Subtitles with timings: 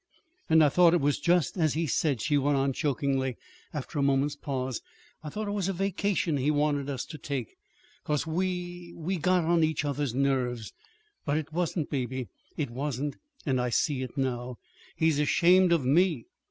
[0.49, 3.37] "And I thought it was just as he said," she went on chokingly,
[3.71, 4.81] after a moment's pause.
[5.23, 7.55] "I thought it was a vacation he wanted us to take,
[8.03, 10.73] 'cause we we got on each other's nerves.
[11.23, 14.57] But it wasn't, Baby, it wasn't; and I see it now.
[14.95, 16.25] He's ashamed of me.